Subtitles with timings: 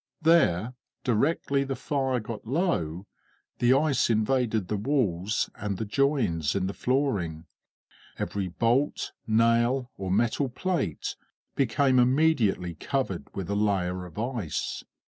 [0.23, 0.73] There,
[1.03, 3.05] directly the fire got low,
[3.59, 7.45] the ice invaded the walls and the joins in the flooring;
[8.17, 11.15] every bolt, nail, or metal plate
[11.55, 14.83] became immediately covered with a layer of ice.